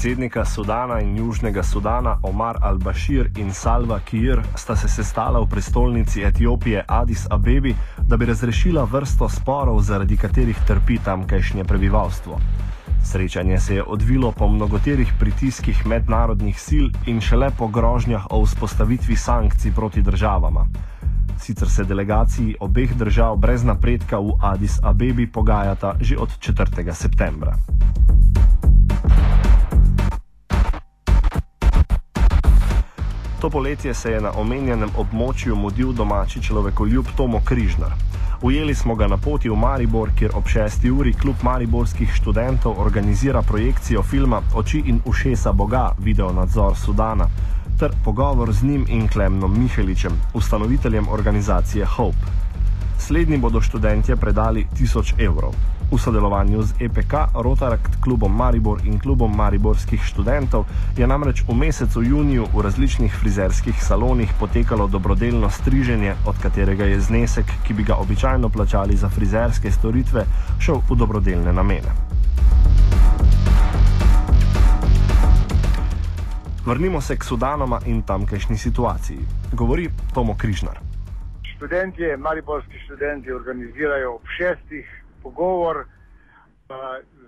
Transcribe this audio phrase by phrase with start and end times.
[0.00, 6.24] Predsednika Sudana in Južnega Sudana Omar al-Bashir in Salva Kiir sta se sestala v prestolnici
[6.24, 7.76] Etiopije Addis Abebi,
[8.08, 12.40] da bi razrešila vrsto sporov, zaradi katerih trpi tamkajšnje prebivalstvo.
[13.04, 19.16] Srečanje se je odvilo po mnogoterih pritiskih mednarodnih sil in šele po grožnjah o vzpostavitvi
[19.16, 20.64] sankcij proti državama.
[21.36, 26.88] Sicer se delegaciji obeh držav brez napredka v Addis Abebi pogajata že od 4.
[26.92, 27.52] septembra.
[33.40, 37.94] To poletje se je na omenjenem območju mudil domači človekoljub Tomo Križnar.
[38.42, 40.84] Ujeli smo ga na poti v Maribor, kjer ob 6.
[40.92, 47.30] uri klub mariborskih študentov organizira projekcijo filma Oči in ušesa Boga, video nadzor Sudana,
[47.78, 52.26] ter pogovor z njim in Klemnom Miheličem, ustanoviteljem organizacije Hope.
[52.98, 55.54] Slednji bodo študentje predali 1000 evrov.
[55.90, 60.64] V sodelovanju z EPK, Rotaract klubom Maribor in klubom mariborskih študentov
[60.94, 67.00] je namreč v mesecu juniju v različnih frizerskih salonih potekalo dobrodelno striženje, od katerega je
[67.00, 70.24] znesek, ki bi ga običajno plačali za frizerske storitve,
[70.62, 71.90] šel v dobrodelne namene.
[76.66, 79.18] Vrnimo se k Sudanoma in tamkajšnji situaciji.
[79.52, 80.78] Govori Tomo Križnar.
[81.56, 85.84] Študentje, mariborski študenti organizirajo ob šestih pogovor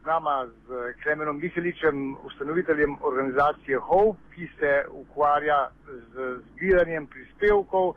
[0.00, 7.94] z nama, z Klemenom Miheličem, ustanoviteljem organizacije HOPE, ki se ukvarja z zbiranjem prispevkov,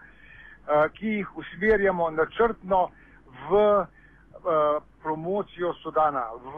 [0.93, 2.89] ki jih usmerjamo načrtno
[3.49, 3.85] v
[5.01, 6.23] promocijo Sudana,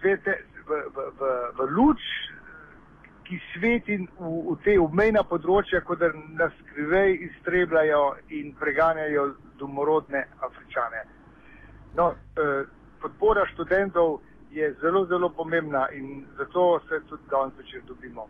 [0.00, 1.22] svete, v, v, v,
[1.58, 2.02] v luč,
[3.24, 8.02] ki sveti v, v te obmejna področja, kot da nas skrivej iztrebljajo
[8.34, 11.06] in preganjajo domorodne Afričane.
[11.96, 12.64] No, eh,
[13.02, 18.26] podpora študentov je zelo, zelo pomembna in zato se tudi danes večer dobimo.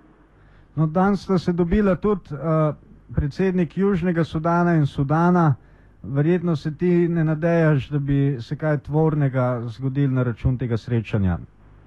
[0.74, 2.74] No, danes sta se dobila tudi uh,
[3.14, 5.54] predsednik Južnega Sudana in Sudana.
[6.02, 11.38] Verjetno se ti ne nadejaš, da bi se kaj tvornega zgodil na račun tega srečanja.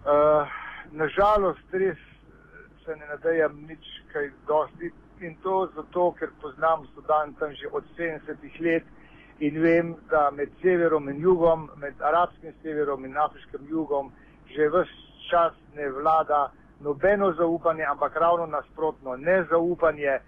[0.05, 0.47] Uh,
[0.91, 1.97] nažalost, res
[2.85, 7.83] se ne nadejam nič kaj dosti in to zato, ker poznam Sudan tam že od
[7.97, 8.83] 70 let
[9.39, 14.11] in vem, da med severom in jugom, med arabskim severom in afriškim jugom,
[14.55, 20.21] že vse čas ne vlada nobeno zaupanje, ampak ravno nasprotno, nezaupanje eh,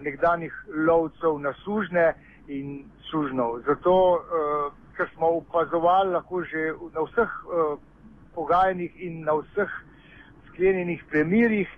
[0.00, 0.54] nekdanjih
[0.86, 2.14] lovcev na sužne
[2.48, 3.60] in sužnov.
[3.66, 7.76] Zato, eh, ker smo upazovali lahko že na vseh eh,
[8.34, 9.70] pogajanjih in na vseh
[10.48, 11.68] sklenjenih premirjih,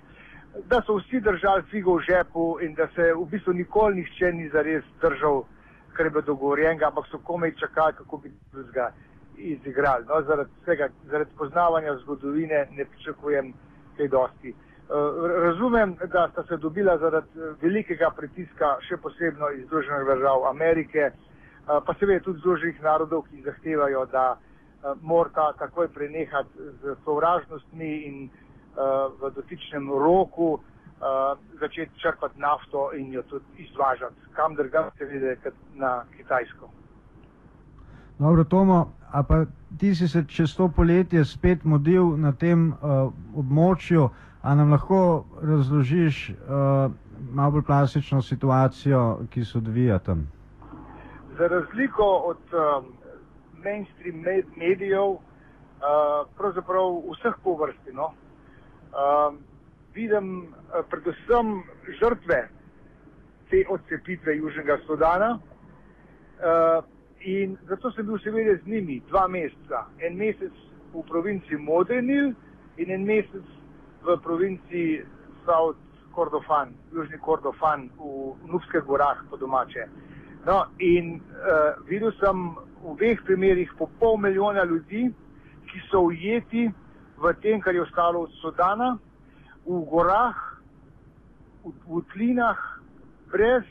[0.69, 4.49] da so vsi držali figo v žepu in da se v bistvu nikoli nihče ni
[4.49, 5.45] zares držal
[5.93, 8.33] kar je bilo dogovorjenega, ampak so komaj čakali, kako bi
[8.75, 8.91] ga
[9.37, 10.05] izigrali.
[10.09, 13.53] No, zaradi, vsega, zaradi poznavanja zgodovine ne pričakujem
[13.97, 14.55] kaj dosti.
[14.93, 20.45] Uh, razumem, da sta se dobila zaradi eh, velikega pritiska, še posebno iz Združenih držav
[20.51, 26.97] Amerike, uh, pa seveda tudi Združenih narodov, ki zahtevajo, da uh, morata takoj prenehati z
[27.05, 30.59] sovražnostmi in uh, v dotičnem roku
[31.03, 36.71] uh, začeti črpati nafto in jo tudi izvažati, kam drugam, seveda, kot na Kitajsko.
[38.19, 39.45] Dobro, Tomo, a pa
[39.79, 44.09] ti si se čez to poletje spet modil na tem uh, območju,
[44.43, 46.93] a nam lahko razložiš uh,
[47.35, 50.27] malo bolj klasično situacijo, ki se odvija tam?
[51.39, 52.93] Za razliko od um,
[53.65, 55.21] mainstream med medijev, uh,
[56.37, 58.11] pravzaprav vseh po vrsti, no,
[58.93, 59.39] um,
[59.95, 61.63] vidim uh, predvsem
[62.01, 62.49] žrtve
[63.51, 65.39] te odcepitve Južnega Sudana.
[66.43, 66.85] Uh,
[67.21, 69.87] in zato sem bil seveda z njimi dva meseca.
[70.01, 70.53] En mesec
[70.93, 72.33] v provinci Modrenil
[72.77, 73.47] in en mesec
[74.03, 75.03] v provinci
[75.47, 75.79] South
[76.13, 79.87] Kordofan, Južni Kordofan v Nubskih gorah po domače.
[80.47, 85.07] No, in uh, videl sem v obeh primerih po pol milijona ljudi,
[85.71, 86.67] ki so ujeti
[87.23, 88.97] v tem, kar je ostalo od Sudana,
[89.67, 90.37] v gorah,
[91.65, 92.59] v, v tlinah,
[93.31, 93.65] brez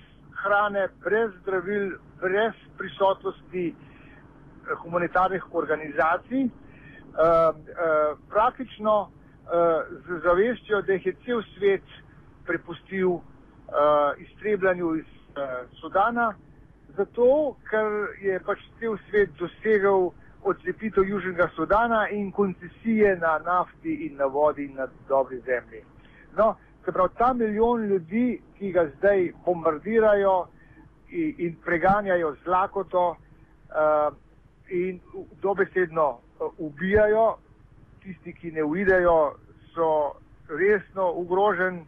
[0.44, 3.76] hrane, brez zdravil, brez prisotnosti eh,
[4.84, 6.52] humanitarnih organizacij, uh,
[7.12, 11.84] uh, praktično uh, z zavestjo, da jih je cel svet
[12.46, 13.22] prepustil uh,
[14.18, 15.06] iztrebljanju iz
[15.36, 16.34] uh, Sudana,
[16.98, 20.12] zato ker je pač cel svet dosegel
[20.44, 25.84] odcepitev Južnega Sudana in koncesije na nafti in na vodi in na dobri zemlji.
[26.38, 26.56] No,
[26.86, 30.48] se pravi, ta milijon ljudi, ki ga zdaj bombardirajo
[31.10, 34.16] in, in preganjajo z lakoto uh,
[34.70, 35.00] in
[35.42, 37.38] dobesedno uh, ubijajo,
[38.04, 39.36] tisti, ki ne uidejo
[39.74, 40.14] so
[40.50, 41.86] resno ogroženi,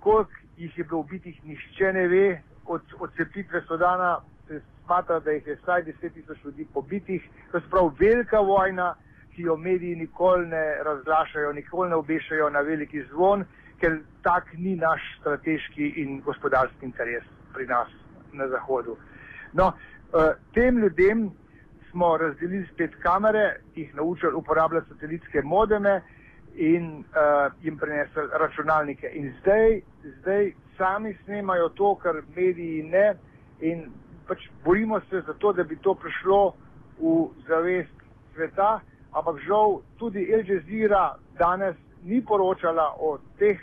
[0.00, 2.40] koliko jih je bilo ubitih, nišče ne ve.
[2.66, 7.28] Od odcepitve Sodana se smatra, da jih je vsaj 10 tisoč ljudi pobitih.
[7.50, 8.94] To je prav velika vojna,
[9.36, 13.44] ki jo mediji nikoli ne razglašajo, nikoli ne obešajo na veliki zvon,
[13.80, 17.24] ker tak ni naš strateški in gospodarski interes
[17.54, 17.88] pri nas
[18.32, 18.96] na Zahodu.
[19.52, 21.30] No, uh, tem ljudem
[21.90, 26.00] smo razdelili spet kamere, jih naučili uporabljati satelitske modeme
[26.54, 29.06] in uh, jim prenesli računalnike.
[29.14, 29.80] In zdaj,
[30.20, 33.14] zdaj sami snemajo to, kar mediji ne
[33.60, 33.90] in
[34.28, 36.54] pač borimo se za to, da bi to prišlo
[37.00, 37.94] v zavest
[38.34, 38.80] sveta,
[39.12, 43.58] ampak žal tudi El Jazeera danes ni poročala o teh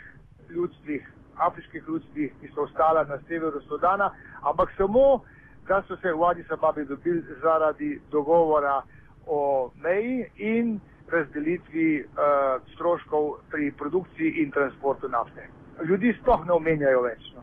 [0.50, 4.10] ljudstvih, afriških ljudstvih, ki so ostala na severu Sudana,
[4.42, 5.22] ampak samo,
[5.68, 8.82] da so se v Addis Ababi dobili zaradi dogovora
[9.26, 10.80] o meji in
[11.10, 15.48] razdelitvi uh, stroškov pri produkciji in transportu nafte.
[15.84, 17.32] Ljudi sploh ne omenjajo več.
[17.34, 17.42] No.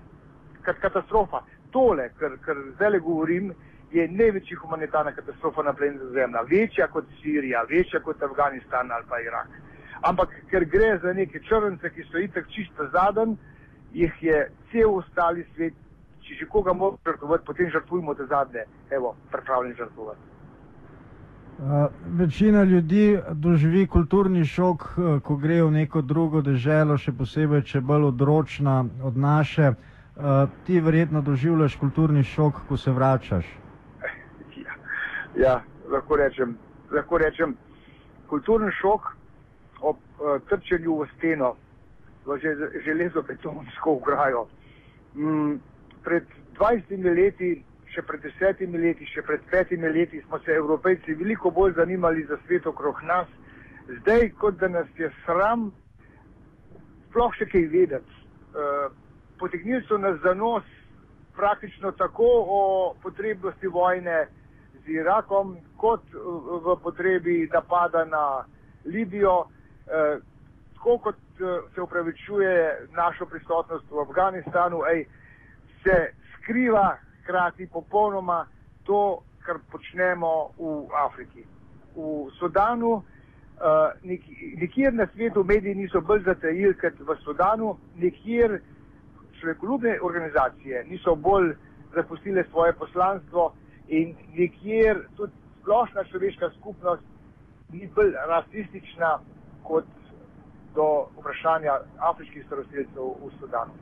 [0.63, 1.43] Katastrofa.
[1.73, 3.53] Tole, kar, kar zdaj govorim,
[3.93, 6.41] je največja humanitarna katastrofa na planetu Zemlja.
[6.49, 9.49] Večja kot Sirija, večja kot Afganistan ali pa Irak.
[10.01, 13.37] Ampak ker gre za neke črnce, ki so itak čisto zaden,
[13.93, 15.73] jih je cel ostali svet,
[16.25, 20.31] če že koga moramo žrtvovati, potem žrtvujmo te zadnje, evo, pripravljeni žrtvovati.
[21.53, 21.85] Uh,
[22.19, 27.77] večina ljudi doživi kulturni šok, uh, ko gre v neko drugo državo, še posebej, če
[27.77, 29.69] je bolj odročna od naše.
[29.69, 29.93] Uh,
[30.65, 33.45] ti verjetno doživljaš kulturni šok, ko se vračaš.
[34.57, 34.74] Ja,
[35.45, 36.57] ja lahko, rečem,
[36.92, 37.57] lahko rečem,
[38.30, 39.10] kulturni šok
[39.81, 41.56] ob uh, trčenju v steno,
[42.25, 42.39] v
[42.86, 44.48] železobetonsko ograjo.
[45.15, 45.60] Mm,
[46.04, 46.24] pred
[46.59, 47.63] 20 leti
[47.94, 52.39] še pred desetimi leti, še pred petimi leti smo se evropejci veliko bolj zanimali za
[52.48, 53.30] svet okrog nas,
[54.00, 55.69] zdaj kot da nas je sram,
[57.09, 58.21] sploh še kaj vedeti.
[58.54, 58.89] Uh,
[59.39, 60.63] potegnili so nas za nos
[61.35, 64.27] praktično tako o potrebnosti vojne
[64.85, 66.01] z Irakom, kot
[66.63, 68.44] v potrebi napada na
[68.85, 70.19] Libijo, uh,
[70.74, 75.06] tako kot uh, se upravičuje našo prisotnost v Afganistanu, ej,
[75.83, 78.45] se skriva hkrati popolnoma
[78.83, 81.45] to, kar počnemo v Afriki.
[81.95, 83.03] V Sudanu, uh,
[84.59, 88.59] nikjer na svetu mediji niso bolj zatajili kot v Sudanu, nikjer
[89.44, 91.54] človekoljubne organizacije niso bolj
[91.95, 93.54] zapustile svoje poslanstvo
[93.88, 97.04] in nikjer tudi splošna človeška skupnost
[97.72, 99.19] ni bolj rasistična
[99.63, 99.86] kot
[100.75, 103.74] do vprašanja afriških staroseljcev v Sudanu.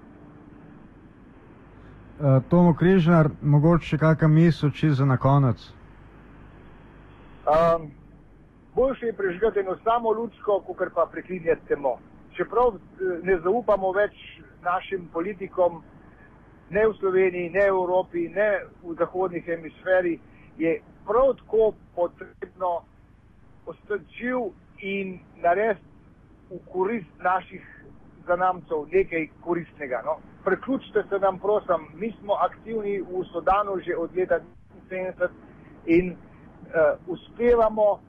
[2.22, 5.58] Uh, Tomo Križnar, mogoče kakšna misel, če za na konec.
[7.46, 7.92] Um,
[8.75, 11.98] boljše je prežgati eno samo ljudsko, kot pa preklinjati temo.
[12.38, 12.80] Čeprav eh,
[13.24, 14.13] ne zaupamo več
[14.62, 15.84] našim politikom,
[16.69, 18.50] ne v Sloveniji, ne v Evropi, ne
[18.84, 20.19] v zahodnih hemisferi,
[20.58, 22.84] je prav tako potrebno
[23.66, 25.86] ostati živ in narediti
[26.50, 27.63] v korist naših
[28.28, 30.02] zanamcev nekaj koristnega.
[30.06, 30.18] No?
[30.44, 34.40] Preključite se nam, prosim, mi smo aktivni v Sudanu že od leta
[34.90, 35.30] 1970
[35.86, 38.00] in uh, uspevamo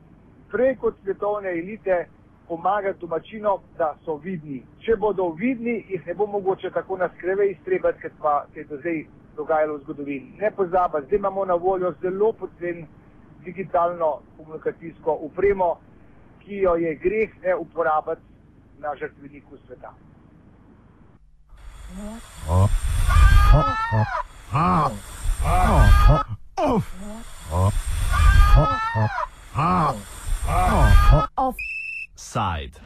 [0.51, 2.07] preko svetovne elite
[2.49, 4.63] pomagati domačinom, da so vidni.
[4.85, 8.65] Če bodo vidni, jih ne bo mogoče tako na skreve iztrebati, kot pa se je
[8.65, 9.05] do zdaj
[9.37, 10.35] dogajalo v zgodovini.
[10.41, 12.87] Ne pozabite, zdaj imamo na voljo zelo pocen
[13.45, 15.77] digitalno komunikacijsko upremo,
[16.45, 18.23] ki jo je greh ne uporabiti
[18.79, 19.93] na žrtveniku sveta.
[32.23, 32.79] side.